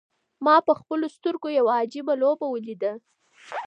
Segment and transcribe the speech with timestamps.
[0.45, 2.91] ما په خپلو سترګو یوه عجیبه لوبه ولیده.